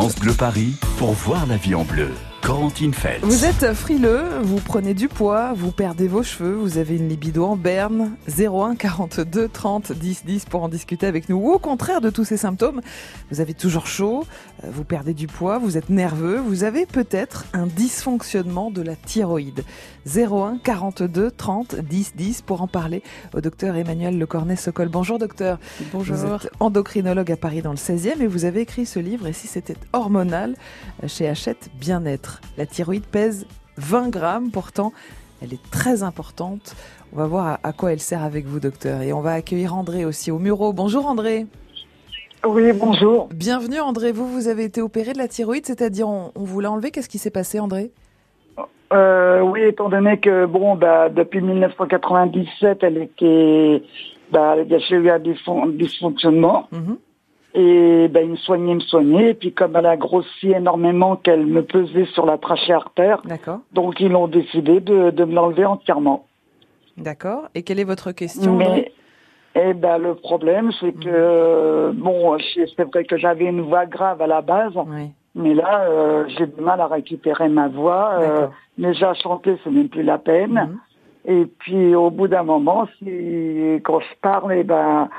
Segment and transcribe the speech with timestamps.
[0.00, 2.08] France Bleu Paris pour voir la vie en bleu.
[3.22, 7.44] Vous êtes frileux, vous prenez du poids, vous perdez vos cheveux, vous avez une libido
[7.44, 8.16] en berne.
[8.26, 11.36] 01 42 30 10 10 pour en discuter avec nous.
[11.36, 12.80] Ou au contraire de tous ces symptômes,
[13.30, 14.26] vous avez toujours chaud,
[14.64, 18.96] euh, vous perdez du poids, vous êtes nerveux, vous avez peut-être un dysfonctionnement de la
[18.96, 19.62] thyroïde.
[20.12, 24.88] 01 42 30 10 10 pour en parler au docteur Emmanuel Lecornet-Socol.
[24.88, 25.60] Bonjour docteur.
[25.92, 26.16] Bonjour.
[26.16, 29.32] Vous êtes endocrinologue à Paris dans le 16e et vous avez écrit ce livre Et
[29.32, 30.56] si c'était hormonal
[31.06, 32.39] chez Hachette Bien-être.
[32.58, 34.92] La thyroïde pèse 20 grammes, pourtant
[35.42, 36.76] elle est très importante.
[37.12, 39.02] On va voir à, quoi elle sert avec vous docteur.
[39.02, 40.72] Et on va accueillir André aussi au Muro.
[40.72, 41.46] Bonjour André.
[42.46, 43.28] Oui, bonjour.
[43.34, 44.12] Bienvenue André.
[44.12, 46.90] Vous, vous avez été opéré de la thyroïde, c'est-à-dire on, on vous l'a enlevé.
[46.90, 47.90] Qu'est-ce qui s'est passé André?
[48.92, 53.82] Euh, oui, étant donné que bon, bah, depuis 1997, elle était,
[54.32, 55.20] bah, il y a eu un
[55.70, 56.68] dysfonctionnement.
[56.72, 56.98] Mhm.
[57.54, 59.30] Et ben, ils me soignaient, me soignaient.
[59.30, 63.22] Et puis comme elle a grossi énormément, qu'elle me pesait sur la trachée artère,
[63.72, 66.26] donc ils ont décidé de, de me l'enlever entièrement.
[66.96, 67.48] D'accord.
[67.54, 68.92] Et quelle est votre question Mais,
[69.54, 71.96] eh ben, le problème, c'est que, mhm.
[71.96, 74.72] bon, c'est vrai que j'avais une voix grave à la base.
[74.76, 75.10] Oui.
[75.34, 78.14] Mais là, euh, j'ai du mal à récupérer ma voix.
[78.20, 78.46] Euh,
[78.78, 80.52] déjà chanter, ce n'est plus la peine.
[80.52, 80.78] Mhm.
[81.26, 83.04] Et puis au bout d'un moment, si
[83.84, 85.10] quand je parle, eh ben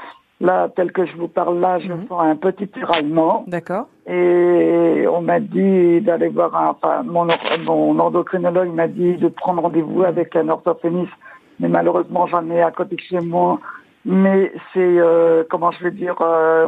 [0.42, 3.45] là, tel que je vous parle là, je mm un petit tiraillement.
[3.47, 3.88] D'accord.
[4.08, 7.28] Et on m'a dit d'aller voir un, enfin, mon,
[7.66, 10.06] mon endocrinologue m'a dit de prendre rendez-vous mhm.
[10.06, 11.11] avec un orthophoniste.
[11.59, 13.59] Mais malheureusement, j'en ai à côté de chez moi.
[14.03, 16.67] Mais c'est, euh, comment je vais dire, euh,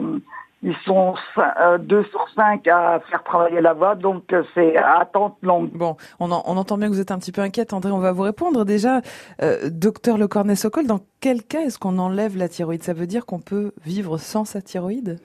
[0.63, 5.37] ils sont euh, deux sur cinq à faire travailler la voix, donc euh, c'est attente
[5.41, 5.69] longue.
[5.73, 8.13] Bon, on, on, entend bien que vous êtes un petit peu inquiète, André, on va
[8.13, 8.63] vous répondre.
[8.63, 9.01] Déjà,
[9.41, 12.83] euh, docteur Le Cornet-Socol, dans quel cas est-ce qu'on enlève la thyroïde?
[12.83, 15.19] Ça veut dire qu'on peut vivre sans sa thyroïde?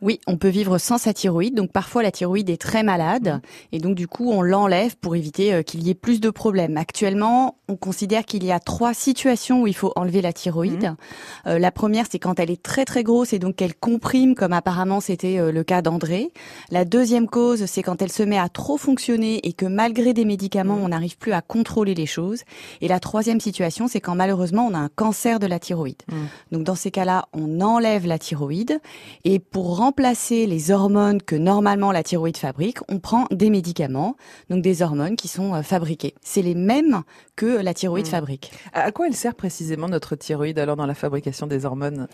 [0.00, 1.56] Oui, on peut vivre sans sa thyroïde.
[1.56, 3.40] Donc parfois la thyroïde est très malade
[3.72, 6.76] et donc du coup on l'enlève pour éviter euh, qu'il y ait plus de problèmes.
[6.76, 10.94] Actuellement, on considère qu'il y a trois situations où il faut enlever la thyroïde.
[11.48, 14.52] Euh, la première, c'est quand elle est très très grosse et donc qu'elle comprime, comme
[14.80, 16.32] apparemment c'était euh, le cas d'André.
[16.70, 20.24] La deuxième cause, c'est quand elle se met à trop fonctionner et que malgré des
[20.24, 20.84] médicaments, mhm.
[20.84, 22.44] on n'arrive plus à contrôler les choses.
[22.80, 26.02] Et la troisième situation, c'est quand malheureusement on a un cancer de la thyroïde.
[26.08, 26.16] Mm.
[26.52, 28.80] Donc dans ces cas-là, on enlève la thyroïde
[29.24, 34.16] et pour remplacer les hormones que normalement la thyroïde fabrique, on prend des médicaments,
[34.48, 36.14] donc des hormones qui sont euh, fabriquées.
[36.22, 37.02] C'est les mêmes
[37.40, 38.10] que la thyroïde mm.
[38.10, 38.52] fabrique.
[38.74, 42.06] À quoi elle sert précisément notre thyroïde alors dans la fabrication des hormones?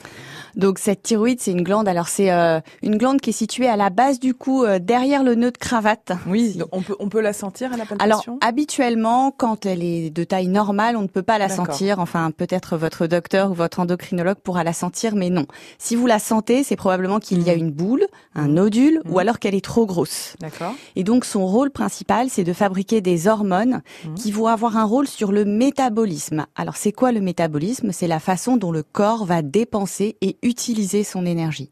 [0.55, 1.89] Donc cette thyroïde, c'est une glande.
[1.89, 5.25] Alors c'est euh, une glande qui est située à la base du cou, euh, derrière
[5.25, 6.13] le nœud de cravate.
[6.29, 8.05] Oui, on peut on peut la sentir à la palpation?
[8.05, 11.99] Alors habituellement, quand elle est de taille normale, on ne peut pas la sentir.
[11.99, 15.47] Enfin, peut-être votre docteur ou votre endocrinologue pourra la sentir, mais non.
[15.79, 17.59] Si vous la sentez, c'est probablement qu'il y a mm.
[17.59, 19.19] une boule, un nodule, ou mm.
[19.19, 20.37] alors qu'elle est trop grosse.
[20.39, 20.75] D'accord.
[20.95, 23.83] Et donc son rôle principal, c'est de fabriquer des hormones
[24.15, 26.45] qui vont avoir un rôle sur le métabolisme.
[26.57, 27.91] Alors c'est quoi le métabolisme?
[27.91, 31.71] C'est la façon dont le corps va dépenser et utiliser son énergie.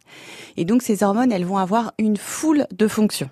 [0.56, 3.28] Et donc ces hormones, elles vont avoir une foule de fonctions.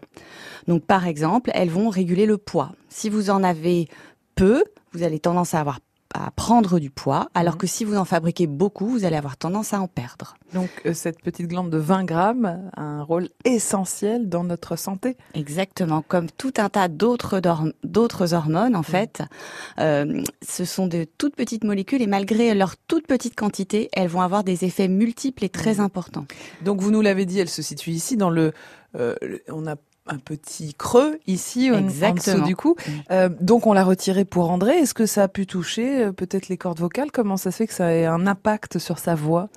[0.68, 2.72] Donc par exemple, elles vont réguler le poids.
[2.90, 3.88] Si vous en avez
[4.34, 5.80] peu, vous allez tendance à avoir
[6.14, 7.58] à prendre du poids, alors mhm.
[7.58, 10.34] que si vous en fabriquez beaucoup, vous allez avoir tendance à en perdre.
[10.52, 15.16] Donc euh, cette petite glande de 20 grammes a un rôle essentiel dans notre santé.
[15.34, 17.40] Exactement, comme tout un tas d'autres
[17.84, 19.22] d'autres hormones en fait.
[19.78, 24.20] Euh, ce sont de toutes petites molécules et malgré leur toute petite quantité, elles vont
[24.20, 26.26] avoir des effets multiples et très importants.
[26.62, 28.52] Donc vous nous l'avez dit, elle se situe ici dans le
[28.94, 29.14] euh,
[29.48, 29.76] on a
[30.06, 32.10] un petit creux ici Exactement.
[32.10, 32.76] en dessous du cou.
[32.76, 32.90] Mm.
[33.10, 34.78] Euh, donc on l'a retiré pour André.
[34.78, 37.12] Est-ce que ça a pu toucher euh, peut-être les cordes vocales?
[37.12, 39.48] Comment ça se fait que ça ait un impact sur sa voix?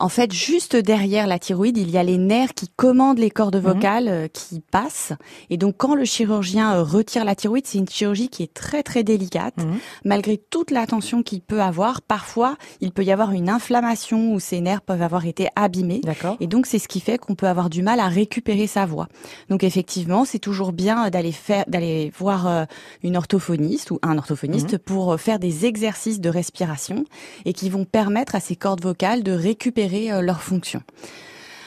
[0.00, 3.56] En fait, juste derrière la thyroïde, il y a les nerfs qui commandent les cordes
[3.56, 3.60] mm.
[3.60, 5.12] vocales euh, qui passent.
[5.50, 9.02] Et donc quand le chirurgien retire la thyroïde, c'est une chirurgie qui est très très
[9.02, 9.56] délicate.
[9.56, 9.78] Mm.
[10.04, 14.60] Malgré toute l'attention qu'il peut avoir, parfois il peut y avoir une inflammation où ces
[14.60, 16.00] nerfs peuvent avoir été abîmés.
[16.38, 19.08] Et donc c'est ce qui fait qu'on peut avoir du mal à récupérer sa voix.
[19.48, 22.64] Donc effectivement c'est toujours bien d'aller faire, d'aller voir euh,
[23.02, 24.78] une orthophoniste ou un orthophoniste mhm.
[24.78, 27.04] pour euh, faire des exercices de respiration
[27.44, 30.82] et qui vont permettre à ces cordes vocales de récupérer euh, leur fonction.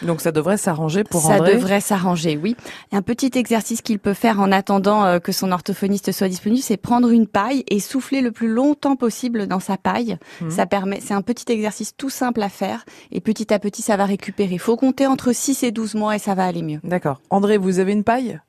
[0.02, 2.56] Donc ça devrait s'arranger pour Ça devrait s'arranger, oui.
[2.92, 7.10] un petit exercice qu'il peut faire en attendant que son orthophoniste soit disponible, c'est prendre
[7.12, 10.18] une paille et souffler le plus longtemps possible dans sa paille.
[10.42, 10.50] Mhm.
[10.50, 13.96] Ça permet, c'est un petit exercice tout simple à faire et petit à petit ça
[13.96, 14.54] va récupérer.
[14.56, 16.80] Il faut compter entre 6 et 12 mois et ça va aller mieux.
[16.84, 17.22] D'accord.
[17.30, 18.40] André, vous avez une paille?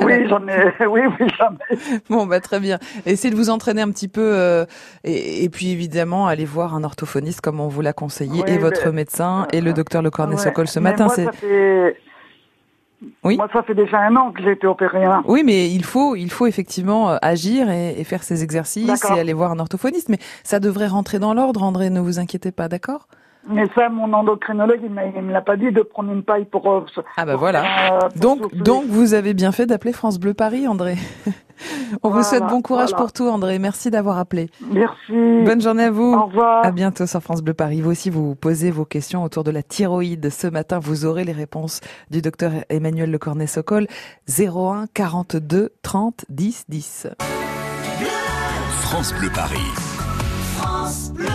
[0.00, 0.72] Oui, j'en ai.
[0.86, 2.00] Oui, oui, j'en ai.
[2.08, 2.78] Bon, bah très bien.
[3.06, 4.64] Essayez de vous entraîner un petit peu, euh,
[5.04, 9.46] et, puis évidemment, allez voir un orthophoniste comme on vous l'a conseillé, et votre médecin,
[9.52, 11.08] et le docteur Le Cornet-Socol ce matin.
[11.08, 11.26] c'est.
[13.22, 13.36] oui.
[13.36, 15.04] Moi, ça fait déjà un an que j'ai été opérée.
[15.04, 15.22] Hein.
[15.26, 19.32] Oui, mais il faut, il faut effectivement euh, agir et, faire ces exercices et aller
[19.32, 20.08] voir un orthophoniste.
[20.08, 21.90] Mais ça devrait rentrer dans l'ordre, André.
[21.90, 23.08] Ne vous inquiétez pas, d'accord?
[23.48, 26.70] Mais ça, mon endocrinologue, il ne me l'a pas dit de prendre une paille pour.
[26.70, 26.84] Euh,
[27.16, 28.08] ah bah voilà.
[28.16, 30.96] donc, donc vous avez bien fait d'appeler France Bleu Paris, André.
[32.02, 33.58] On vous souhaite bon courage pour tout, André.
[33.58, 34.50] Merci d'avoir appelé.
[34.72, 35.44] Merci.
[35.44, 36.12] Bonne journée à vous.
[36.12, 36.64] Au revoir.
[36.64, 37.80] À bientôt sur France Bleu Paris.
[37.80, 40.30] Vous aussi, vous posez vos questions autour de la thyroïde.
[40.30, 41.80] Ce matin, vous aurez les réponses
[42.10, 43.86] du docteur Emmanuel Lecornet-Socol.
[44.28, 47.08] 01 42 30 10 10.
[48.80, 49.58] France Bleu Paris.
[50.56, 51.28] France Bleu.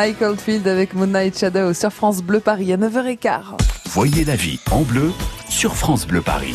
[0.00, 3.58] Michael Field avec Moonlight Shadow sur France Bleu Paris à 9h15.
[3.90, 5.12] Voyez la vie en bleu
[5.50, 6.54] sur France Bleu Paris.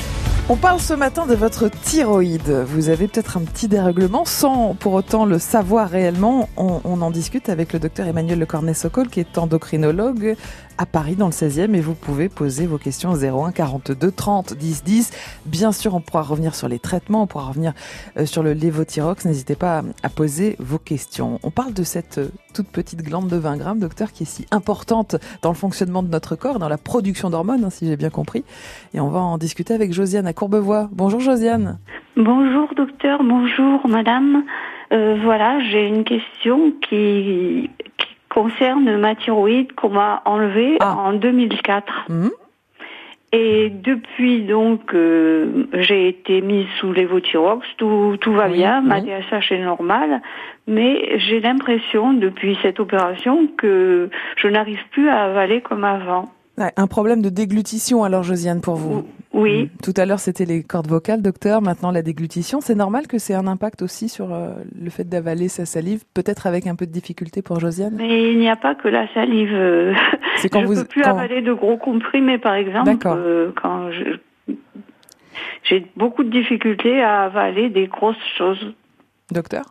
[0.49, 2.65] On parle ce matin de votre thyroïde.
[2.67, 6.49] Vous avez peut-être un petit dérèglement sans pour autant le savoir réellement.
[6.55, 10.35] On, en discute avec le docteur Emmanuel Lecornet-Socol qui est endocrinologue
[10.77, 14.53] à Paris dans le 16e et vous pouvez poser vos questions au 01 42 30
[14.53, 15.11] 10 10.
[15.45, 17.73] Bien sûr, on pourra revenir sur les traitements, on pourra revenir
[18.17, 19.25] euh, sur le lévothyrox.
[19.25, 21.39] N'hésitez pas à poser vos questions.
[21.43, 24.45] On parle de cette euh, toute petite glande de 20 grammes, docteur, qui est si
[24.51, 28.09] importante dans le fonctionnement de notre corps, dans la production d'hormones, hein, si j'ai bien
[28.09, 28.43] compris.
[28.93, 30.89] Et on va en discuter avec Josiane Courbevoie.
[30.91, 31.79] Bonjour Josiane.
[32.17, 34.43] Bonjour docteur, bonjour madame.
[34.93, 37.69] Euh, voilà, j'ai une question qui,
[38.35, 40.95] concerne ma thyroïde qu'on m'a enlevée ah.
[40.97, 42.05] en 2004.
[42.09, 42.31] Mhm.
[43.31, 49.51] Et depuis donc, euh, j'ai été mise sous l'évothyrox, tout, tout va bien, ma DSH
[49.51, 50.21] est normale,
[50.67, 56.29] mais j'ai l'impression depuis cette opération que je n'arrive plus à avaler comme avant.
[56.57, 59.63] Un problème de déglutition alors Josiane pour vous Oui.
[59.63, 59.69] Mm.
[59.83, 62.61] Tout à l'heure c'était les cordes vocales, docteur, maintenant la déglutition.
[62.61, 66.47] C'est normal que c'est un impact aussi sur euh, le fait d'avaler sa salive, peut-être
[66.47, 67.95] avec un peu de difficulté pour Josiane?
[67.97, 69.53] Mais il n'y a pas que la salive.
[70.37, 72.91] C'est quand je ne peux plus avaler de gros comprimés par exemple.
[73.05, 73.89] Euh, quand
[75.63, 78.73] j'ai beaucoup de difficultés à avaler des grosses choses.
[79.31, 79.65] Docteur?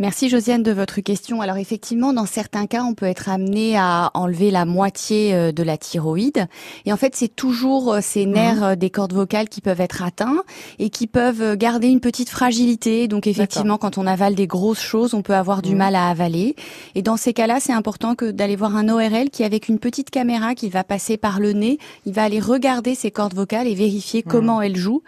[0.00, 1.42] Merci Josiane de votre question.
[1.42, 5.62] Alors effectivement, dans certains cas, on peut être amené à enlever la moitié euh, de
[5.62, 6.46] la thyroïde.
[6.86, 8.32] Et en fait, c'est toujours euh, ces mhm.
[8.32, 10.42] nerfs euh, des cordes vocales qui peuvent être atteints
[10.78, 13.08] et qui peuvent garder une petite fragilité.
[13.08, 15.76] Donc effectivement, quand on avale des grosses choses, on peut avoir du mhm.
[15.78, 16.56] mal à avaler.
[16.94, 20.08] Et dans ces cas-là, c'est important que d'aller voir un ORL qui, avec une petite
[20.08, 23.74] caméra qui va passer par le nez, il va aller regarder ces cordes vocales et
[23.74, 24.32] vérifier mhm.
[24.32, 25.02] comment elles jouent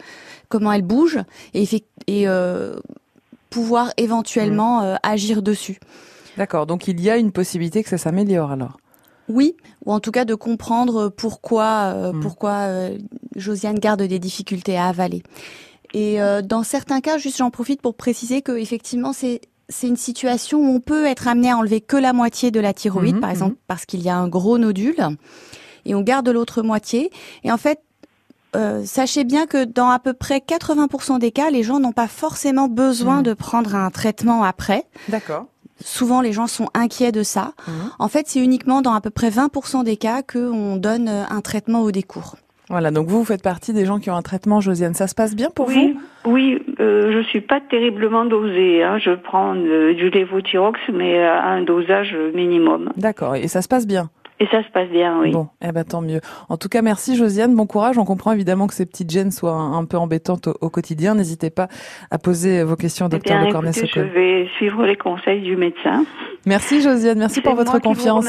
[0.50, 1.22] comment elles bougent
[1.54, 1.64] et,
[2.08, 2.26] et
[3.52, 5.78] pouvoir éventuellement euh, agir dessus.
[6.36, 8.78] D'accord, donc il y a une possibilité que ça s'améliore alors?
[9.28, 9.54] Oui,
[9.84, 12.20] ou en tout cas de comprendre pourquoi euh, mmh.
[12.20, 12.98] pourquoi euh,
[13.36, 15.22] Josiane garde des difficultés à avaler.
[15.94, 20.58] Et dans certains cas, juste j'en profite pour préciser que effectivement c'est c'est une situation
[20.58, 23.28] où on peut être amené à enlever que la moitié de la thyroïde, mmh, par
[23.28, 24.96] exemple parce qu'il y a un gros nodule,
[25.84, 27.10] et on garde l'autre moitié.
[27.44, 27.80] Et en fait,
[28.54, 32.08] euh, sachez bien que dans à peu près 80% des cas, les gens n'ont pas
[32.08, 33.24] forcément besoin mmh.
[33.24, 34.84] de prendre un traitement après.
[35.08, 35.46] D'accord.
[35.80, 37.52] Souvent, les gens sont inquiets de ça.
[37.66, 37.70] Mmh.
[37.98, 41.40] En fait, c'est uniquement dans à peu près 20% des cas qu'on donne euh, un
[41.40, 42.36] traitement au décours.
[42.68, 44.94] Voilà, donc vous, vous faites partie des gens qui ont un traitement, Josiane.
[44.94, 45.94] Ça se passe bien pour vous?
[46.24, 48.82] Oui, euh, je suis pas terriblement dosée.
[48.82, 48.98] Hein.
[48.98, 52.90] Je prends du lévothyrox, mais à un dosage minimum.
[52.96, 54.08] D'accord, et ça se passe bien?
[54.40, 55.30] Et ça se passe bien, oui.
[55.30, 56.20] Bon, eh ben tant mieux.
[56.48, 57.96] En tout cas, merci Josiane, bon courage.
[57.98, 61.14] On comprend évidemment que ces petites gènes soient un, peu embêtantes au, quotidien.
[61.14, 61.68] N'hésitez pas
[62.10, 65.56] à poser vos questions au eh docteur de cornet Je vais suivre les conseils du
[65.56, 66.04] médecin.
[66.44, 68.26] Merci Josiane, merci pour votre confiance.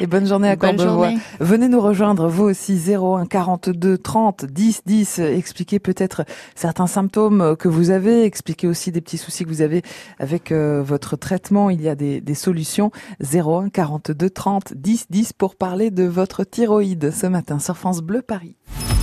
[0.00, 1.12] Et bonne journée à Courbevoie.
[1.40, 5.18] Venez nous rejoindre, vous aussi, 01 42 30 10 10.
[5.20, 9.80] Expliquez peut-être certains symptômes que vous avez, expliquez aussi des petits soucis que vous avez
[10.18, 11.70] avec euh, votre traitement.
[11.70, 12.90] Il y a des, des solutions.
[13.22, 18.22] 01 42 30 10 10 pour parler de votre thyroïde ce matin sur France Bleu
[18.22, 18.56] Paris.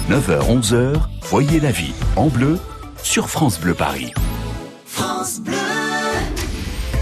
[0.10, 2.60] 9h, 11h, voyez la vie en bleu
[3.02, 4.14] sur France Bleu Paris.
[4.86, 5.55] France Bleu.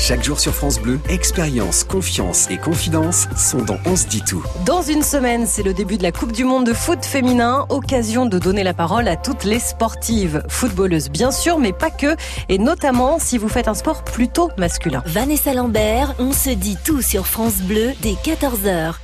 [0.06, 4.44] Chaque jour sur France Bleu, expérience, confiance et confidence sont dans On se dit tout.
[4.66, 8.26] Dans une semaine, c'est le début de la Coupe du Monde de foot féminin, occasion
[8.26, 12.18] de donner la parole à toutes les sportives, footballeuses bien sûr, mais pas que,
[12.50, 15.04] et notamment si vous faites un sport plutôt masculin.
[15.06, 18.96] Vanessa Lambert, On se dit tout sur France Bleu dès 14h.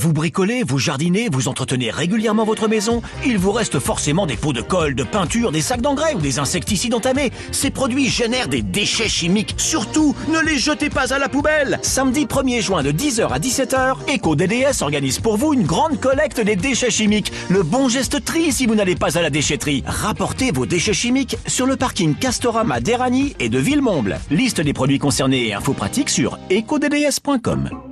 [0.00, 4.54] Vous bricolez, vous jardinez, vous entretenez régulièrement votre maison Il vous reste forcément des pots
[4.54, 7.32] de colle, de peinture, des sacs d'engrais ou des insecticides entamés.
[7.52, 9.52] Ces produits génèrent des déchets chimiques.
[9.58, 14.16] Surtout, ne les jetez pas à la poubelle Samedi 1er juin de 10h à 17h,
[14.16, 17.30] EcoDDS organise pour vous une grande collecte des déchets chimiques.
[17.50, 19.84] Le bon geste tri si vous n'allez pas à la déchetterie.
[19.86, 24.18] Rapportez vos déchets chimiques sur le parking Castorama d'Erani et de Villemomble.
[24.30, 27.89] Liste des produits concernés et infos pratiques sur ecodds.com.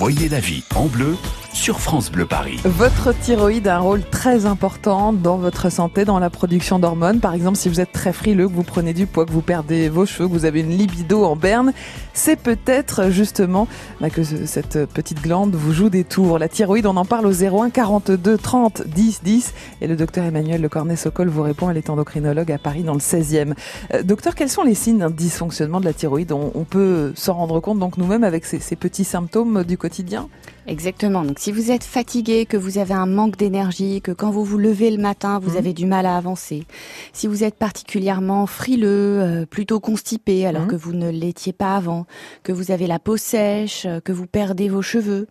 [0.00, 1.14] Voyez la vie en bleu
[1.52, 2.58] sur France Bleu Paris.
[2.64, 7.20] Votre thyroïde a un rôle très important dans votre santé, dans la production d'hormones.
[7.20, 9.88] Par exemple, si vous êtes très frileux, que vous prenez du poids, que vous perdez
[9.88, 11.72] vos cheveux, que vous avez une libido en berne,
[12.14, 13.68] c'est peut-être justement
[14.00, 16.38] bah, que cette petite glande vous joue des tours.
[16.38, 20.60] La thyroïde, on en parle au 01 42 30 10 10 et le docteur Emmanuel
[20.60, 23.54] Le Cornet-Socol vous répond, elle est endocrinologue à Paris dans le 16e.
[23.94, 26.32] Euh, docteur, quels sont les signes d'un dysfonctionnement de la thyroïde?
[26.32, 30.28] On, peut s'en rendre compte donc nous-mêmes avec ces petits symptômes du quotidien?
[30.70, 31.24] Exactement.
[31.24, 34.56] Donc si vous êtes fatigué, que vous avez un manque d'énergie, que quand vous vous
[34.56, 35.56] levez le matin, vous mmh.
[35.56, 36.64] avez du mal à avancer,
[37.12, 40.68] si vous êtes particulièrement frileux, euh, plutôt constipé alors mmh.
[40.68, 42.06] que vous ne l'étiez pas avant,
[42.44, 45.26] que vous avez la peau sèche, euh, que vous perdez vos cheveux,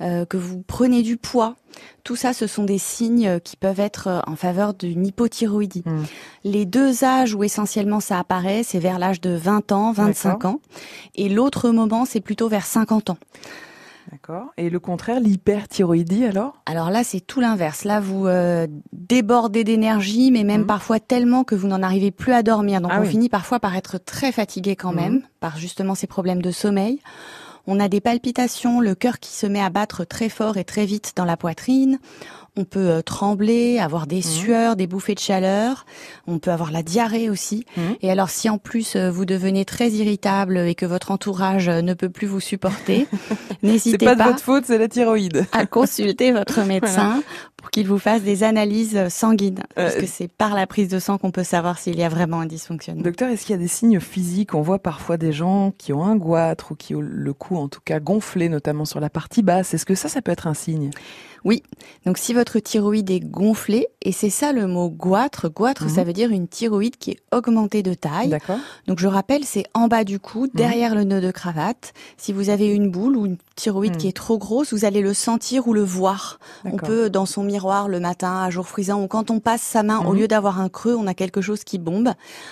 [0.00, 1.56] euh, que vous prenez du poids,
[2.04, 5.82] tout ça, ce sont des signes qui peuvent être en faveur d'une hypothyroïdie.
[5.84, 6.02] Mmh.
[6.44, 10.60] Les deux âges où essentiellement ça apparaît, c'est vers l'âge de 20 ans, 25 ans.
[11.16, 13.18] Et l'autre moment, c'est plutôt vers 50 ans.
[14.10, 14.46] D'accord.
[14.56, 16.62] Et le contraire, l'hyperthyroïdie alors?
[16.66, 17.84] Alors là, c'est tout l'inverse.
[17.84, 20.66] Là, vous euh, débordez d'énergie, mais même mmh.
[20.66, 22.80] parfois tellement que vous n'en arrivez plus à dormir.
[22.80, 24.96] Donc ah on finit parfois par être très fatigué quand mmh.
[24.96, 27.00] même, par justement ces problèmes de sommeil.
[27.66, 30.86] On a des palpitations, le cœur qui se met à battre très fort et très
[30.86, 31.98] vite dans la poitrine.
[32.56, 34.22] On peut euh, trembler, avoir des mmh.
[34.22, 35.86] sueurs, des bouffées de chaleur,
[36.26, 37.64] on peut avoir la diarrhée aussi.
[37.76, 37.80] Mmh.
[38.02, 41.82] Et alors si en plus euh, vous devenez très irritable et que votre entourage euh,
[41.82, 43.06] ne peut plus vous supporter,
[43.62, 45.46] n'hésitez pas, pas de votre faute, c'est la thyroïde.
[45.52, 47.22] à consulter votre médecin
[47.66, 51.18] pour qu'il vous fasse des analyses sanguines, parce que c'est par la prise de sang
[51.18, 53.02] qu'on peut savoir s'il y a vraiment un dysfonctionnement.
[53.02, 54.54] Docteur, est-ce qu'il y a des signes physiques?
[54.54, 57.66] On voit parfois des gens qui ont un goitre ou qui ont le cou en
[57.66, 59.74] tout cas gonflé, notamment sur la partie basse.
[59.74, 60.92] Est-ce que ça, ça peut être un signe?
[61.44, 61.62] Oui.
[62.04, 65.90] Donc si votre thyroïde est gonflée, et c'est ça le mot goitre, goitre mhm.
[65.90, 68.28] ça veut dire une thyroïde qui est augmentée de taille.
[68.28, 68.58] D'accord.
[68.86, 70.50] Donc je rappelle, c'est en bas du cou, mhm.
[70.54, 71.94] derrière le nœud de cravate.
[72.16, 73.98] Si vous avez une boule ou une thyroïde mhm.
[73.98, 76.38] qui est trop grosse, vous allez le sentir ou le voir.
[76.64, 77.55] On peut dans son miroir
[77.88, 80.68] le matin à jour frisant ou quand on passe sa main, au lieu d'avoir un
[80.68, 82.10] creux, on a quelque chose qui bombe.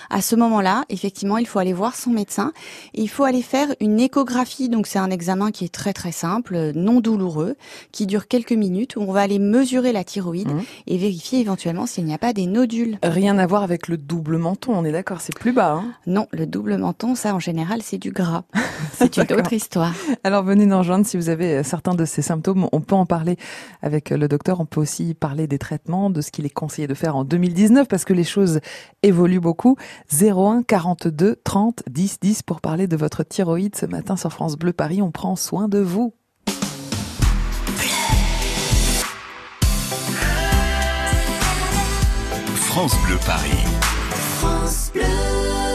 [0.09, 2.53] À ce moment-là, effectivement, il faut aller voir son médecin.
[2.93, 4.67] Et il faut aller faire une échographie.
[4.67, 7.55] Donc c'est un examen qui est très très simple, non douloureux,
[7.91, 10.61] qui dure quelques minutes où on va aller mesurer la thyroïde mmh.
[10.87, 12.97] et vérifier éventuellement s'il n'y a pas des nodules.
[13.03, 15.73] Rien à voir avec le double menton, on est d'accord, c'est plus bas.
[15.73, 18.43] Hein non, le double menton, ça en général, c'est du gras.
[18.97, 19.93] C'est une autre histoire.
[20.23, 22.69] Alors venez nous rejoindre si vous avez euh, certains de ces symptômes.
[22.71, 23.37] On peut en parler
[23.81, 24.61] avec euh, le docteur.
[24.61, 27.87] On peut aussi parler des traitements, de ce qu'il est conseillé de faire en 2019
[27.87, 28.59] parce que les choses
[29.03, 29.75] évoluent beaucoup.
[30.11, 34.73] 01 42 30 10 10 pour parler de votre thyroïde ce matin sur France Bleu
[34.73, 35.01] Paris.
[35.01, 36.13] On prend soin de vous.
[42.75, 43.63] France Bleu Paris.
[44.11, 45.74] France Bleu.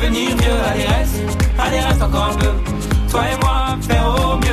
[0.00, 1.20] devenir vieux, allez reste,
[1.58, 2.50] allez reste encore un peu.
[3.10, 4.50] Toi et moi, faire au mieux.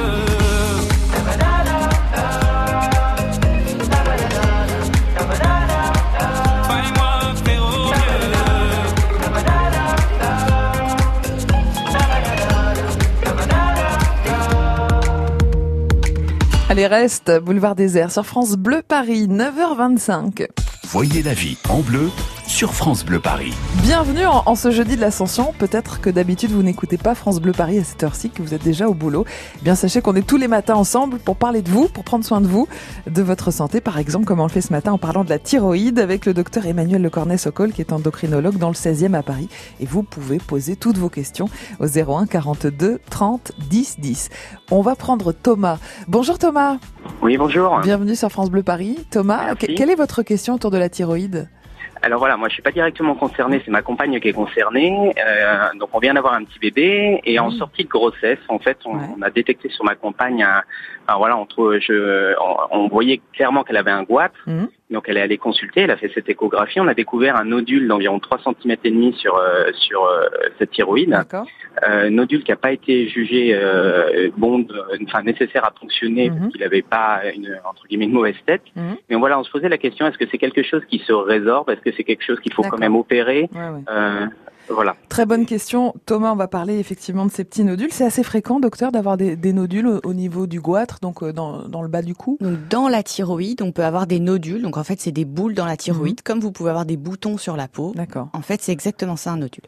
[16.70, 20.48] Allez, reste, boulevard désert sur France Bleu Paris, 9h25.
[20.84, 22.12] Voyez la vie en bleu
[22.48, 23.54] sur France Bleu Paris.
[23.82, 25.54] Bienvenue en, ce jeudi de l'Ascension.
[25.60, 28.64] Peut-être que d'habitude vous n'écoutez pas France Bleu Paris à cette heure-ci, que vous êtes
[28.64, 29.26] déjà au boulot.
[29.60, 32.24] Eh bien sachez qu'on est tous les matins ensemble pour parler de vous, pour prendre
[32.24, 32.68] soin de vous,
[33.06, 33.82] de votre santé.
[33.82, 36.34] Par exemple, comme on le fait ce matin en parlant de la thyroïde avec le
[36.34, 39.50] docteur Emmanuel Lecornet-Socol qui est endocrinologue dans le 16e à Paris.
[39.82, 41.50] Et vous pouvez poser toutes vos questions
[41.82, 44.30] au 01 42 30 10 10.
[44.72, 45.80] On va prendre Thomas.
[46.08, 46.78] Bonjour Thomas.
[47.22, 47.82] Oui, bonjour.
[47.82, 49.06] Bienvenue sur France Bleu Paris.
[49.12, 51.50] Thomas, quelle est votre question autour de la thyroïde?
[52.02, 55.14] Alors voilà, moi je suis pas directement concerné, c'est ma compagne qui est concernée.
[55.18, 58.78] Euh, donc on vient d'avoir un petit bébé et en sortie de grossesse, en fait,
[58.86, 60.64] on, a détecté sur ma compagne, un,
[61.16, 62.36] voilà, entre, je,
[62.72, 64.40] on, voyait clairement qu'elle avait un goitre.
[64.46, 64.68] Mhm.
[64.90, 67.88] Donc elle est allée consulter, elle a fait cette échographie, on a découvert un nodule
[67.88, 70.28] d'environ 3 cm et demi sur euh, sur euh,
[70.60, 71.14] cette thyroïde.
[71.88, 74.66] Euh, nodule qui n'a pas été jugé euh, bon,
[75.04, 76.50] enfin nécessaire à fonctionner parce mhm.
[76.52, 78.64] qu'il n'avait pas une entre guillemets une mauvaise tête.
[78.76, 78.98] Mhm.
[79.10, 81.70] Mais voilà, on se posait la question est-ce que c'est quelque chose qui se résorbe,
[81.70, 83.50] est-ce que c'est quelque chose qu'il faut quand même opérer?
[84.70, 84.96] Voilà.
[85.10, 85.94] Très bonne question.
[86.06, 87.90] Thomas, on va parler effectivement de ces petits nodules.
[87.92, 91.88] C'est assez fréquent, docteur, d'avoir des, nodules au, niveau du goitre, donc euh, dans, le
[91.88, 92.38] bas du cou?
[92.42, 94.62] Donc, Dans la thyroïde, on peut avoir des nodules.
[94.62, 96.24] Donc en fait, c'est des boules dans la thyroïde, mhm.
[96.24, 97.94] comme vous pouvez avoir des boutons sur la peau.
[97.96, 98.30] D'accord.
[98.34, 99.64] En fait, c'est exactement ça un nodule.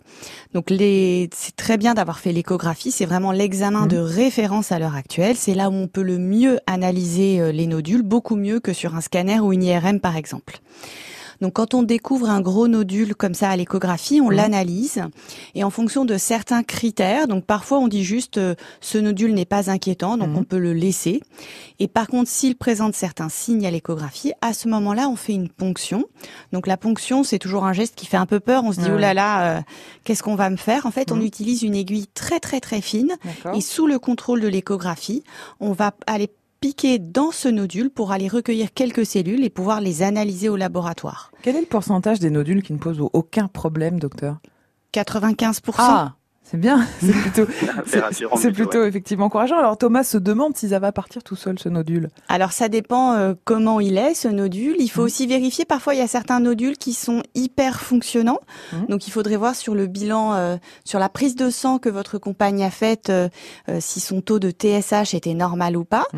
[0.53, 1.29] Donc les...
[1.33, 2.91] c'est très bien d'avoir fait l'échographie.
[2.91, 3.87] C'est vraiment l'examen mhm.
[3.87, 5.35] de référence à l'heure actuelle.
[5.35, 8.95] C'est là où on peut le mieux analyser euh, les nodules, beaucoup mieux que sur
[8.95, 10.59] un scanner ou une IRM par exemple.
[11.41, 15.01] Donc quand on découvre un gros nodule comme ça à l'échographie, on l'analyse.
[15.55, 19.45] Et en fonction de certains critères, donc parfois on dit juste euh, ce nodule n'est
[19.45, 21.21] pas inquiétant, donc on peut le laisser.
[21.79, 25.49] Et par contre, s'il présente certains signes à l'échographie, à ce moment-là, on fait une
[25.49, 26.05] ponction.
[26.51, 28.63] Donc la ponction, c'est toujours un geste qui fait un peu peur.
[28.63, 29.61] On se dit oh là là, euh,
[30.03, 30.85] qu'est-ce qu'on va me faire?
[30.85, 33.15] En fait, on utilise une aiguille très très très fine.
[33.53, 35.23] Et sous le contrôle de l'échographie,
[35.59, 40.03] on va aller piquer dans ce nodule pour aller recueillir quelques cellules et pouvoir les
[40.03, 41.31] analyser au laboratoire.
[41.41, 44.39] Quel est le pourcentage des nodules qui ne posent aucun problème, docteur?
[44.93, 45.75] 95%.
[45.77, 46.15] Ah
[46.49, 47.51] c'est bien, c'est plutôt,
[48.37, 49.59] c'est plutôt effectivement encourageant.
[49.59, 52.09] Alors Thomas se demande si ça va partir tout seul ce nodule.
[52.27, 54.75] Alors ça dépend euh, comment il est ce nodule.
[54.79, 55.05] Il faut mmh.
[55.05, 55.65] aussi vérifier.
[55.65, 58.39] Parfois il y a certains nodules qui sont hyper fonctionnants.
[58.73, 58.77] Mmh.
[58.89, 62.17] Donc il faudrait voir sur le bilan, euh, sur la prise de sang que votre
[62.17, 63.29] compagne a faite, euh,
[63.79, 66.07] si son taux de TSH était normal ou pas.
[66.13, 66.17] Mmh.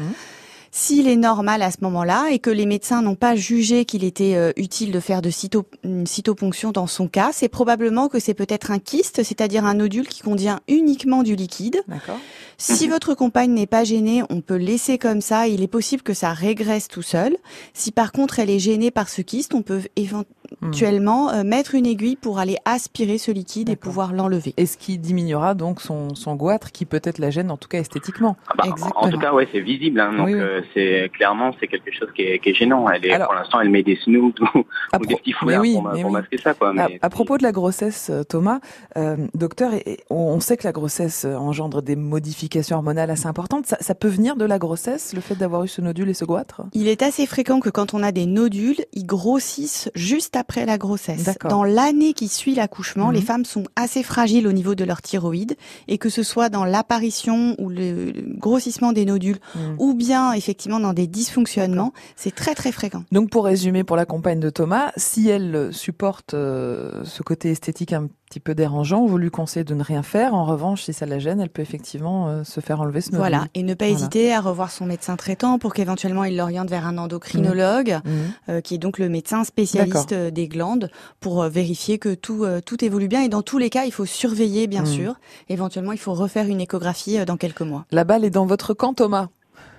[0.74, 4.36] S'il est normal à ce moment-là et que les médecins n'ont pas jugé qu'il était
[4.36, 8.34] euh, utile de faire de cyto, une cytoponction dans son cas, c'est probablement que c'est
[8.34, 11.84] peut-être un kyste, c'est-à-dire un nodule qui contient uniquement du liquide.
[12.58, 15.50] Si votre compagne n'est pas gênée, on peut laisser comme ça.
[15.50, 17.36] Il est possible que ça régresse tout seul.
[17.74, 20.26] Si par contre elle est gênée par ce kyste, on peut éventuellement
[20.62, 20.72] hmm.
[20.74, 24.54] euh, mettre une aiguille pour aller aspirer ce liquide et pouvoir l'enlever.
[24.58, 27.80] Et ce qui diminuera donc son, son goitre, qui peut-être la gêne, en tout cas
[27.80, 28.38] esthétiquement.
[28.48, 30.00] Ah bah, en tout cas, ouais, c'est visible.
[30.00, 32.90] Hein, donc euh, c'est clairement c'est quelque chose qui est, qui est gênant.
[32.90, 35.64] Elle est, pour l'instant, elle met des snoods ou, des petits foulards
[36.02, 36.54] pour, masquer ça.
[36.54, 38.60] Quoi, à, propos de la grossesse, euh, Thomas,
[39.34, 39.72] docteur,
[40.10, 43.66] on sait que la grossesse engendre des modifications hormonales assez importantes.
[43.66, 46.26] Ça, ça peut venir de la grossesse, le fait d'avoir eu ce nodule et ce
[46.26, 46.64] goitre?
[46.74, 50.78] Il est assez fréquent que quand on a des nodules, ils grossissent juste après la
[50.78, 51.30] grossesse.
[51.50, 53.26] Dans l'année qui suit l'accouchement, les mhm.
[53.26, 55.56] femmes sont assez fragiles au niveau de leur thyroïde
[55.88, 59.76] et que ce soit dans l'apparition ou le grossissement des nodules mhm.
[59.80, 63.04] ou bien effectivement dans des dysfonctionnements, c'est très très fréquent.
[63.12, 67.94] Donc pour résumer pour la compagne de Thomas, si elle supporte euh, ce côté esthétique
[67.94, 70.34] un petit peu dérangeant, vous lui conseillez de ne rien faire.
[70.34, 73.14] En revanche, si ça la gêne, elle peut effectivement euh, se faire enlever ce.
[73.14, 76.88] Voilà, et ne pas hésiter à revoir son médecin traitant pour qu'éventuellement il l'oriente vers
[76.88, 78.10] un endocrinologue, mmh.
[78.10, 78.14] Mmh.
[78.50, 80.90] Euh, qui est donc le médecin spécialiste euh, des glandes,
[81.20, 83.22] pour vérifier que tout tout évolue bien.
[83.22, 84.86] Et dans tous les cas, il faut surveiller, bien mmh.
[84.86, 85.16] sûr.
[85.50, 87.86] Éventuellement, il faut refaire une échographie dans quelques mois.
[87.92, 89.28] La balle est dans votre camp, Thomas.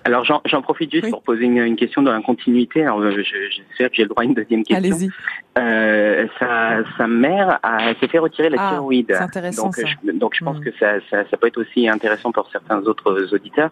[0.05, 2.83] Alors j'en profite juste pour poser une, question dans la continuité.
[2.83, 4.93] Alors j'espère que j'ai le droit à une deuxième question.
[4.93, 5.09] Allez-y.
[5.57, 7.59] Euh, sa, sa, mère
[7.99, 9.11] s'est fait retirer la ah, thyroïde.
[9.13, 9.87] Intéressant, donc, ça.
[9.87, 10.63] Je, donc je pense hmm.
[10.63, 13.71] que ça, ça, ça, peut être aussi intéressant pour certains autres auditeurs.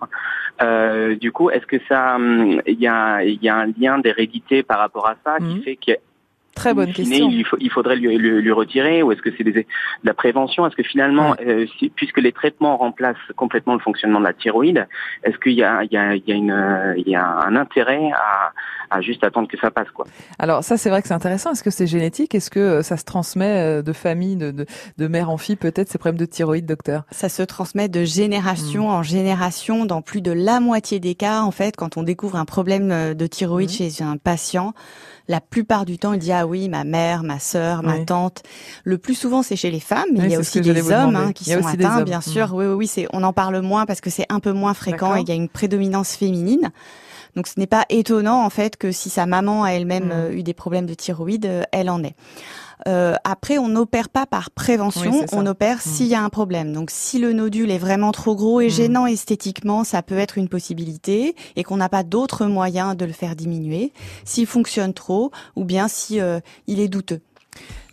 [0.62, 4.80] Euh, du coup, est-ce que ça, il y a, y a un lien d'hérédité par
[4.80, 5.62] rapport à ça qui hmm.
[5.64, 5.92] fait que
[6.56, 7.30] Très bonne question.
[7.30, 9.66] Il, faut, il faudrait lui, lui, retirer ou est-ce que c'est de
[10.04, 10.68] la prévention?
[10.68, 14.88] Est-ce que finalement, euh, puisque les traitements remplacent complètement le fonctionnement de la thyroïde,
[15.24, 17.56] est-ce qu'il y a, il y, a, il y, a une, il y a un
[17.56, 18.52] intérêt à,
[18.92, 20.06] à juste attendre que ça passe quoi?
[20.38, 21.52] Alors ça, c'est vrai que c'est intéressant.
[21.52, 22.36] Est-ce que c'est génétique?
[22.36, 24.66] Est-ce que euh, ça se transmet euh, de famille, de, de,
[24.98, 27.04] de mère en fille peut-être ces problèmes de thyroïde, docteur?
[27.12, 28.94] Ça se transmet de génération hmm.
[28.94, 31.42] en génération dans plus de la moitié des cas.
[31.42, 33.74] En fait, quand on découvre un problème de thyroïde hmm.
[33.74, 34.74] chez un patient,
[35.32, 38.44] la plupart du temps, il dit ah oui, ma mère, ma sœur, ma tante.
[38.84, 41.32] Le plus souvent, c'est chez les femmes, mais il y a aussi des hommes hein,
[41.32, 42.50] qui sont atteints, bien sûr.
[42.50, 42.58] Mm.
[42.58, 45.16] Oui, oui, oui, c'est on en parle moins parce que c'est un peu moins fréquent
[45.16, 46.72] et il y a une prédominance féminine.
[47.36, 50.12] Donc ce n'est pas étonnant en fait que si sa maman a elle-même mm.
[50.12, 52.16] euh, eu des problèmes de thyroïde, euh, elle en est.
[52.88, 55.82] Euh, après, on n'opère pas par prévention, on opère mmh.
[55.82, 56.74] s'il y a un problème.
[56.74, 58.72] Donc, si le nodule est vraiment trop gros et mmh.
[58.72, 63.14] gênant esthétiquement, ça peut être une possibilité et qu'on n'a pas d'autres moyens de le
[63.14, 63.94] faire diminuer.
[64.26, 67.22] S'il fonctionne trop, ou bien si euh, il est douteux.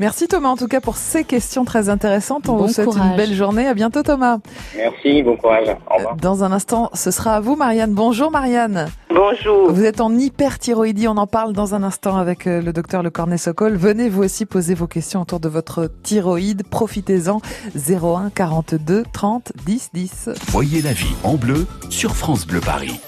[0.00, 2.48] Merci Thomas en tout cas pour ces questions très intéressantes.
[2.48, 3.66] On vous souhaite une belle journée.
[3.66, 4.38] À bientôt Thomas.
[4.76, 5.68] Merci, bon courage.
[5.90, 6.16] Au revoir.
[6.16, 7.92] Dans un instant, ce sera à vous Marianne.
[7.92, 8.88] Bonjour Marianne.
[9.10, 9.72] Bonjour.
[9.72, 13.10] Vous êtes en hyperthyroïdie, on en parle dans un instant avec euh, le docteur Le
[13.10, 13.74] Cornet Socol.
[13.74, 16.62] Venez vous aussi poser vos questions autour de votre thyroïde.
[16.68, 17.40] Profitez-en
[17.74, 20.30] 01 42 30 10 10.
[20.50, 23.00] Voyez la vie en bleu sur France Bleu Paris.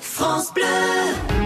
[0.00, 1.39] France Bleu.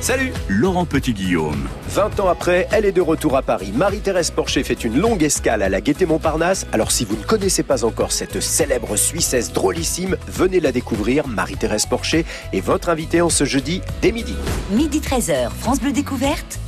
[0.00, 1.68] Salut Laurent Petit-Guillaume.
[1.88, 3.70] 20 ans après, elle est de retour à Paris.
[3.74, 6.66] Marie-Thérèse Porcher fait une longue escale à la Gaîté Montparnasse.
[6.72, 11.28] Alors si vous ne connaissez pas encore cette célèbre Suissesse drôlissime, venez la découvrir.
[11.28, 14.34] Marie-Thérèse Porcher est votre invitée en ce jeudi dès midi.
[14.70, 16.58] Midi 13h, France Bleu Découverte.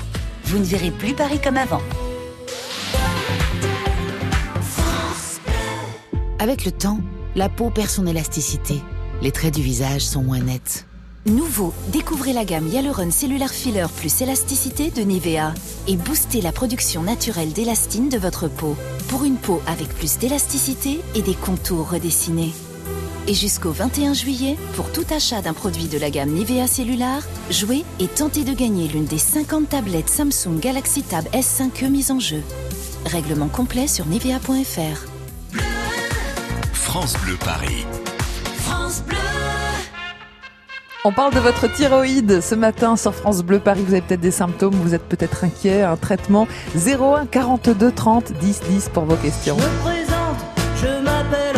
[0.44, 1.80] Vous ne verrez plus Paris comme avant.
[6.38, 7.00] Avec le temps,
[7.34, 8.82] la peau perd son élasticité.
[9.22, 10.86] Les traits du visage sont moins nets.
[11.26, 15.54] Nouveau, découvrez la gamme Hyaluron Cellular Filler plus élasticité de Nivea
[15.86, 18.76] et boostez la production naturelle d'élastine de votre peau
[19.08, 22.52] pour une peau avec plus d'élasticité et des contours redessinés.
[23.28, 27.84] Et jusqu'au 21 juillet, pour tout achat d'un produit de la gamme Nivea Cellular, jouez
[28.00, 32.42] et tentez de gagner l'une des 50 tablettes Samsung Galaxy Tab S5e mises en jeu.
[33.06, 35.06] Règlement complet sur nivea.fr.
[36.72, 37.86] France Bleu Paris.
[41.04, 43.82] On parle de votre thyroïde ce matin sur France Bleu Paris.
[43.84, 45.82] Vous avez peut-être des symptômes, vous êtes peut-être inquiet.
[45.82, 49.56] Un traitement 01 42 30 10 10 pour vos questions.
[49.58, 50.36] Je me présente,
[50.76, 51.51] je m'appelle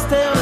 [0.00, 0.39] se prosternera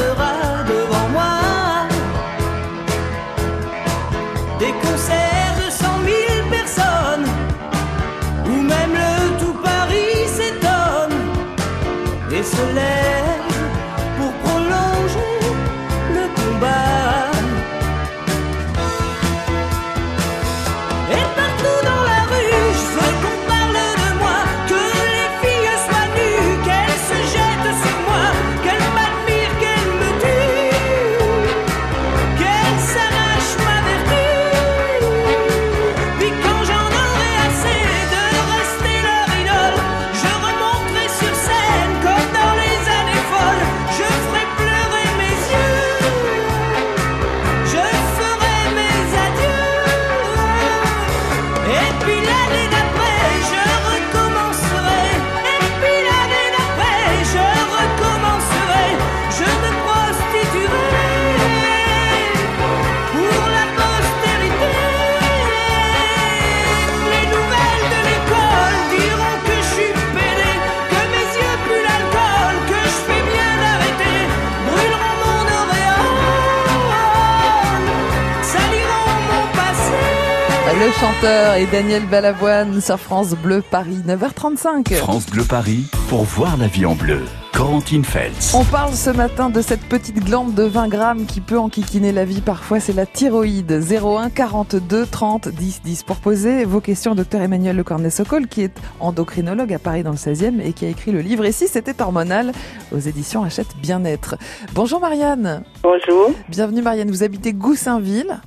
[81.21, 84.95] et Daniel Balavoine sur France Bleu Paris, 9h35.
[84.95, 87.19] France Bleu Paris pour voir la vie en bleu.
[87.53, 88.53] Corentine Feltz.
[88.53, 92.23] On parle ce matin de cette petite glande de 20 grammes qui peut enquiquiner la
[92.23, 93.81] vie parfois, c'est la thyroïde.
[93.91, 98.77] 01 42 30 10 10 pour poser vos questions docteur Emmanuel Le Cornet-Socol qui est
[99.01, 102.01] endocrinologue à Paris dans le 16e et qui a écrit le livre Et si c'était
[102.01, 102.53] hormonal
[102.93, 104.35] aux éditions Hachette Bien-être.
[104.73, 105.63] Bonjour Marianne.
[105.83, 106.31] Bonjour.
[106.47, 108.39] Bienvenue Marianne, vous habitez Goussainville.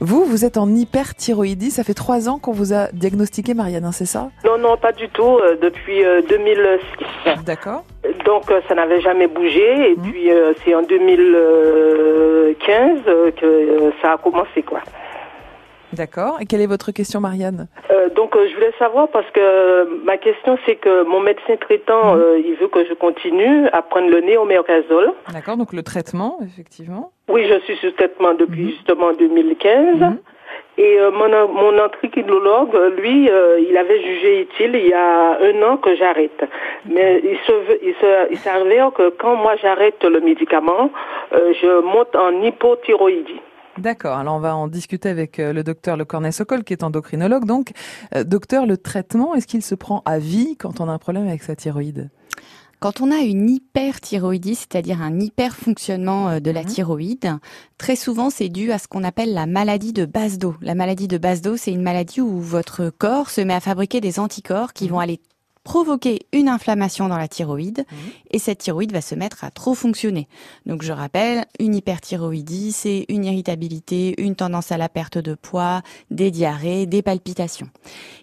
[0.00, 1.70] Vous, vous êtes en hyperthyroïdie.
[1.70, 4.28] Ça fait trois ans qu'on vous a diagnostiqué, Marianne, hein, c'est ça?
[4.44, 5.38] Non, non, pas du tout.
[5.42, 7.44] euh, depuis euh, 2006.
[7.44, 7.84] D'accord.
[8.24, 9.92] Donc, euh, ça n'avait jamais bougé.
[9.92, 10.02] Et Mmh.
[10.10, 14.80] puis, euh, c'est en 2015 euh, que ça a commencé, quoi.
[15.92, 16.38] D'accord.
[16.40, 19.84] Et quelle est votre question, Marianne Euh, donc, euh, je voulais savoir parce que euh,
[20.04, 22.18] ma question, c'est que mon médecin traitant, Mmh.
[22.20, 25.12] euh, il veut que je continue à prendre le néomercazole.
[25.32, 27.12] D'accord, donc le traitement, effectivement.
[27.28, 28.70] Oui, je suis sous traitement depuis Mmh.
[28.70, 30.12] justement 2015.
[30.78, 35.62] Et euh, mon, mon endocrinologue, lui, euh, il avait jugé utile il y a un
[35.62, 36.40] an que j'arrête.
[36.88, 40.90] Mais il se, veut- il se, il s'avère que quand moi j'arrête le médicament,
[41.32, 43.40] euh, je monte en hypothyroïdie.
[43.78, 47.44] D'accord, alors on va en discuter avec euh, le docteur Le Cornet-Socol qui est endocrinologue.
[47.44, 47.72] Donc,
[48.14, 51.28] euh, docteur, le traitement, est-ce qu'il se prend à vie quand on a un problème
[51.28, 52.10] avec sa thyroïde?
[52.80, 57.38] Quand on a une hyperthyroïdie, c'est-à-dire un hyperfonctionnement euh, de la thyroïde,
[57.76, 60.56] très souvent c'est dû à ce qu'on appelle la maladie de base d'eau.
[60.60, 64.00] La maladie de base d'eau, c'est une maladie où votre corps se met à fabriquer
[64.00, 65.20] des anticorps qui vont aller
[65.68, 67.84] provoquer une inflammation dans la thyroïde
[68.30, 70.26] et cette thyroïde va se mettre à trop fonctionner.
[70.64, 75.82] Donc je rappelle, une hyperthyroïdie, c'est une irritabilité, une tendance à la perte de poids,
[76.10, 77.68] des diarrhées, des palpitations.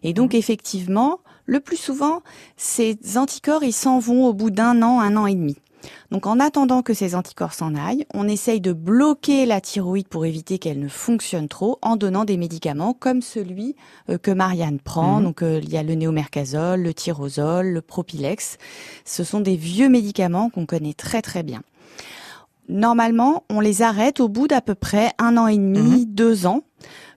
[0.01, 2.23] Et donc effectivement, le plus souvent,
[2.58, 5.55] ces anticorps, ils s'en vont au bout d'un an, un an et demi.
[6.12, 10.26] Donc en attendant que ces anticorps s'en aillent, on essaye de bloquer la thyroïde pour
[10.26, 13.76] éviter qu'elle ne fonctionne trop en donnant des médicaments comme celui
[14.10, 15.17] euh, que Marianne prend.
[15.17, 15.24] Mhm.
[15.24, 18.58] Donc euh, il y a le néomercazole, le tyrosol, le propilex.
[19.06, 21.62] Ce sont des vieux médicaments qu'on connaît très très bien.
[22.67, 26.63] Normalement, on les arrête au bout d'à peu près un an et demi, deux ans,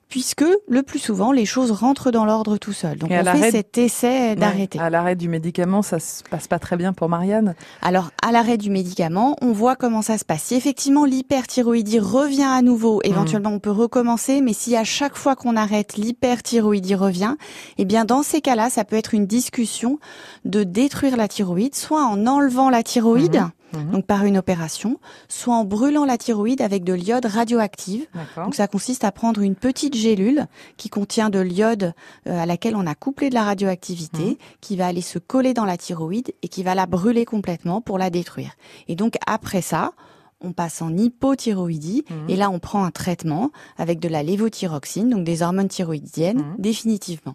[0.08, 2.98] puisque le plus souvent, les choses rentrent dans l'ordre tout seul.
[2.98, 4.78] Donc Et on fait cet essai Ouais, d'arrêter.
[4.78, 8.56] À l'arrêt du médicament, ça se passe pas très bien pour Marianne Alors, à l'arrêt
[8.56, 10.44] du médicament, on voit comment ça se passe.
[10.44, 15.36] Si effectivement l'hyperthyroïdie revient à nouveau, éventuellement on peut recommencer, mais si à chaque fois
[15.36, 17.34] qu'on arrête, l'hyperthyroïdie revient,
[17.76, 19.98] eh bien dans ces cas-là, ça peut être une discussion
[20.44, 23.42] de détruire la thyroïde, soit en enlevant la thyroïde,
[23.72, 28.06] donc par une opération, soit en brûlant la thyroïde avec de l'iode radioactive.
[28.36, 31.94] Donc ça consiste à prendre une petite gélule qui contient de l'iode
[32.26, 35.64] euh, à laquelle on a couplé de la radioactivité, qui va aller se coller dans
[35.64, 38.52] la thyroïde et qui va la brûler complètement pour la détruire.
[38.88, 39.92] Et donc après ça,
[40.40, 45.24] on passe en hypothyroïdie et là on prend un traitement avec de la lévothyroxine, donc
[45.24, 47.34] des hormones thyroïdiennes, définitivement.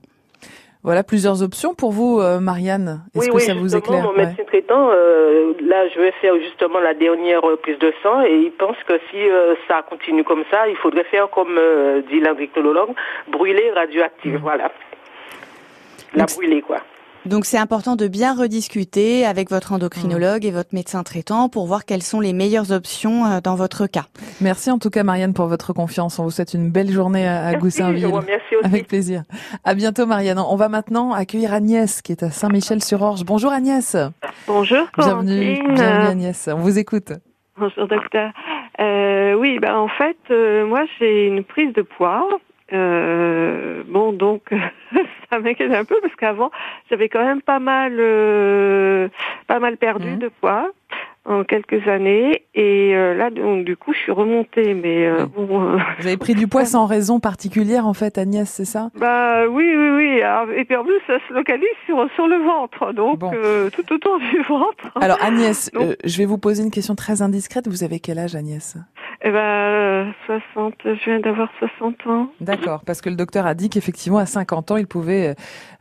[0.84, 3.04] Voilà plusieurs options pour vous, euh, Marianne.
[3.16, 4.26] Est-ce Oui, que oui, ça vous éclaire mon Ouais.
[4.26, 8.36] médecin traitant, euh, là, je vais faire justement la dernière euh, prise de sang et
[8.36, 12.20] il pense que si euh, ça continue comme ça, il faudrait faire comme euh, dit
[12.20, 12.90] l'endocrinologue,
[13.30, 14.72] brûler radioactive, voilà.
[16.16, 16.80] La brûler, quoi.
[17.26, 21.86] Donc c'est important de bien rediscuter avec votre endocrinologue et votre médecin traitant pour voir
[21.86, 24.06] quelles sont les meilleures options euh, dans votre cas.
[24.42, 26.20] Merci en tout cas, Marianne, pour votre confiance.
[26.20, 28.06] On vous souhaite une belle journée à, Merci, Goussainville.
[28.08, 28.26] aussi.
[28.64, 29.24] Avec plaisir.
[29.64, 30.40] À bientôt, Marianne.
[30.40, 33.24] On va maintenant accueillir Agnès, qui est à Saint-Michel-sur-Orge.
[33.24, 33.96] Bonjour, Agnès.
[34.48, 36.50] Bonjour, Bienvenue, bienvenue, Agnès.
[36.52, 37.14] On vous écoute.
[37.58, 38.32] Bonjour, docteur.
[38.80, 42.28] Euh, oui, ben en fait, euh, moi j'ai une prise de poids.
[42.72, 44.50] Euh, bon, donc
[45.30, 46.50] ça m'inquiète un peu parce qu'avant
[46.90, 49.10] j'avais quand même pas mal, euh,
[49.48, 50.72] pas mal perdu de poids
[51.26, 55.62] en quelques années et euh, là donc du coup je suis remontée, mais euh, bon.
[55.62, 58.90] euh, Vous avez pris du poids sans raison particulière, en fait, Agnès, c'est ça?
[59.00, 60.22] Bah oui, oui, oui.
[60.22, 63.94] Alors, et puis en plus, ça se localise sur, sur le ventre, donc euh, tout
[63.94, 64.92] autour du ventre.
[65.00, 67.68] Alors, Agnès, Donc, euh, je vais vous poser une question très indiscrète.
[67.68, 68.76] Vous avez quel âge, Agnès?
[69.26, 70.06] Eh ben, euh,
[70.54, 72.28] 60, je viens d'avoir 60 ans.
[72.42, 75.34] D'accord, parce que le docteur a dit qu'effectivement, à 50 ans, il pouvait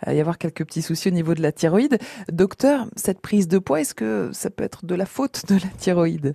[0.07, 1.99] euh, y avoir quelques petits soucis au niveau de la thyroïde.
[2.31, 5.69] Docteur, cette prise de poids, est-ce que ça peut être de la faute de la
[5.79, 6.35] thyroïde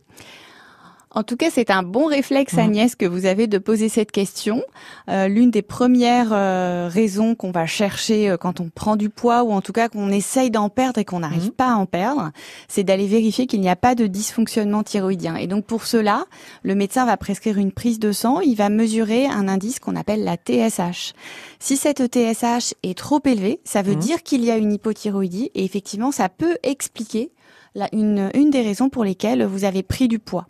[1.12, 4.64] En tout cas, c'est un bon réflexe, Agnès, que vous avez de poser cette question.
[5.10, 9.44] Euh, L'une des premières euh, raisons qu'on va chercher euh, quand on prend du poids,
[9.44, 12.32] ou en tout cas qu'on essaye d'en perdre et qu'on n'arrive pas à en perdre,
[12.68, 15.38] c'est d'aller vérifier qu'il n'y a pas de dysfonctionnement thyroïdien.
[15.38, 16.26] Et donc pour cela,
[16.64, 20.24] le médecin va prescrire une prise de sang, il va mesurer un indice qu'on appelle
[20.24, 21.14] la TSH.
[21.60, 25.64] Si cette TSH est trop élevée, ça veut dire qu'il y a une hypothyroïdie, et
[25.64, 27.32] effectivement, ça peut expliquer
[27.76, 30.48] la- une, une des raisons pour lesquelles vous avez pris du poids.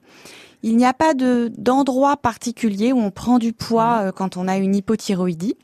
[0.63, 4.47] Il n'y a pas de d'endroit particulier où on prend du poids euh, quand on
[4.47, 5.55] a une hypothyroïdie,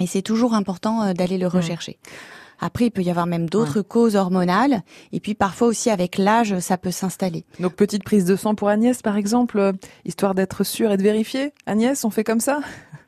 [0.00, 1.98] et c'est toujours important euh, d'aller le rechercher.
[2.64, 4.80] Après, il peut y avoir même d'autres causes hormonales.
[5.12, 7.44] Et puis parfois aussi avec l'âge, ça peut s'installer.
[7.60, 9.72] Donc petite prise de sang pour Agnès, par exemple, euh,
[10.06, 11.52] histoire d'être sûre et de vérifier.
[11.66, 12.60] Agnès, on fait comme ça?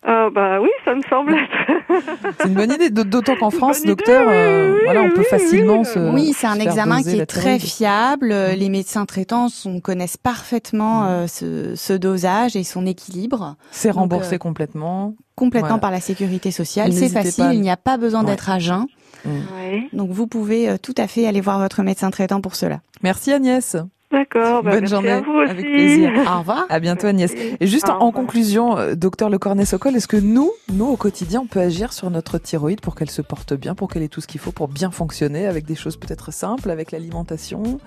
[0.08, 1.82] Ah bah oui, ça me semble être.
[2.38, 5.98] C'est une bonne idée, d'autant qu'en France, docteur, euh, voilà, on peut facilement se.
[5.98, 8.28] Oui, c'est un examen qui est très fiable.
[8.28, 13.56] Les médecins traitants sont, connaissent parfaitement euh, ce, ce dosage et son équilibre.
[13.70, 15.14] C'est Donc, remboursé euh, complètement.
[15.36, 15.80] Complètement Voilà.
[15.80, 16.92] par la sécurité sociale.
[16.92, 18.26] C'est facile, pas il n'y a pas besoin Ouais.
[18.30, 18.86] d'être à jeun.
[19.24, 19.88] Ouais.
[19.92, 22.80] Donc vous pouvez euh, tout à fait aller voir votre médecin traitant pour cela.
[23.02, 23.76] Merci Agnès.
[24.12, 25.10] D'accord, bah, Bonne merci journée.
[25.10, 25.50] à vous aussi.
[25.50, 26.10] Avec plaisir.
[26.32, 26.64] Au revoir.
[26.68, 27.32] À bientôt Agnès.
[27.60, 31.40] Et juste en, en conclusion, euh, docteur Le Cornet-Socol, est-ce que nous, nous au quotidien,
[31.42, 34.20] on peut agir sur notre thyroïde pour qu'elle se porte bien, pour qu'elle ait tout
[34.20, 37.80] ce qu'il faut pour bien fonctionner avec des choses peut-être simples, avec l'alimentation?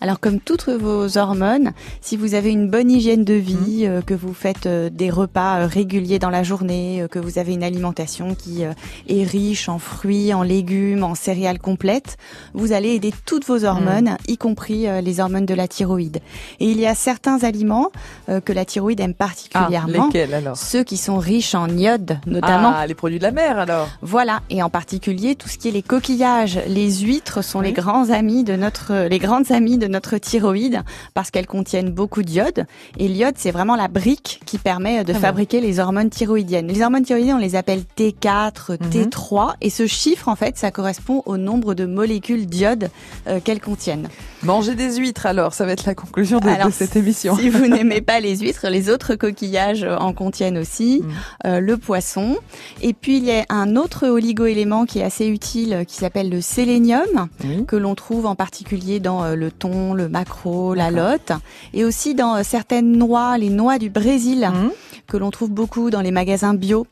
[0.00, 4.14] Alors comme toutes vos hormones, si vous avez une bonne hygiène de vie, euh, que
[4.14, 8.34] vous faites euh, des repas euh, réguliers dans la journée, que vous avez une alimentation
[8.34, 12.16] qui est riche en fruits, en légumes, en céréales complètes,
[12.54, 16.18] vous allez aider toutes vos hormones, y compris les hormones de la thyroïde.
[16.58, 17.90] Et il y a certains aliments
[18.26, 20.04] que la thyroïde aime particulièrement.
[20.04, 20.56] Ah, lesquels alors?
[20.56, 22.72] Ceux qui sont riches en iode, notamment.
[22.74, 23.88] Ah, les produits de la mer alors.
[24.02, 28.10] Voilà, et en particulier tout ce qui est les coquillages, les huîtres sont les grands
[28.10, 30.82] amis de notre, les grandes amies de notre thyroïde
[31.14, 32.66] parce qu'elles contiennent beaucoup d'iode.
[32.98, 35.20] Et l'iode, c'est vraiment la brique qui permet de Ah bon.
[35.20, 36.68] fabriquer les hormones thyroïdiennes.
[36.68, 38.90] Les hormones thyroïdiennes, on les appelle T4, Mhm.
[38.90, 42.90] T3, et ce chiffre, en fait, ça correspond au nombre de molécules d'iode
[43.26, 44.08] euh, qu'elles contiennent.
[44.42, 47.36] Manger des huîtres alors, ça va être la conclusion de, cette émission.
[47.36, 51.08] Si vous n'aimez pas les huîtres, les autres coquillages en contiennent aussi, Mm.
[51.46, 52.36] euh, le poisson.
[52.82, 56.30] Et puis il y a un autre oligo-élément qui est assez utile, euh, qui s'appelle
[56.30, 57.28] le sélénium,
[57.66, 61.32] que l'on trouve en particulier dans euh, le thon, le maquereau, la lotte,
[61.74, 64.70] et aussi dans euh, certaines noix, les noix du Brésil, Mm.
[65.06, 66.86] que l'on trouve beaucoup dans les magasins bio.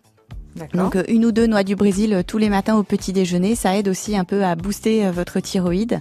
[0.74, 3.54] Donc euh, une ou deux noix du Brésil euh, tous les matins au petit déjeuner,
[3.54, 6.00] ça aide aussi un peu à booster euh, votre thyroïde.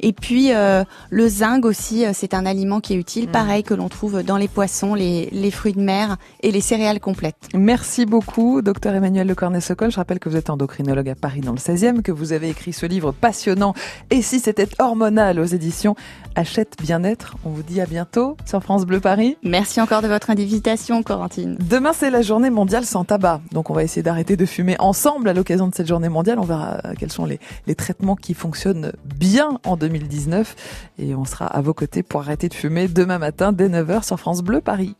[0.00, 3.88] Et puis euh, le zinc aussi, c'est un aliment qui est utile, pareil que l'on
[3.88, 7.48] trouve dans les poissons, les, les fruits de mer et les céréales complètes.
[7.54, 9.90] Merci beaucoup, docteur Emmanuel Le Cornet-Socol.
[9.90, 12.72] Je rappelle que vous êtes endocrinologue à Paris dans le 16e, que vous avez écrit
[12.72, 13.74] ce livre passionnant.
[14.10, 15.94] Et si c'était hormonal aux éditions
[16.34, 19.36] Achète Bien-être, on vous dit à bientôt sur France Bleu Paris.
[19.42, 21.56] Merci encore de votre invitation, Corentine.
[21.60, 23.40] Demain, c'est la journée mondiale sans tabac.
[23.52, 26.38] Donc, on va essayer d'arrêter de fumer ensemble à l'occasion de cette journée mondiale.
[26.38, 30.56] On verra euh, quels sont les, les traitements qui fonctionnent bien en 2019.
[30.98, 34.18] Et on sera à vos côtés pour arrêter de fumer demain matin dès 9h sur
[34.18, 34.96] France Bleu Paris.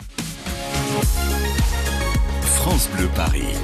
[2.43, 3.55] France Bleu Paris.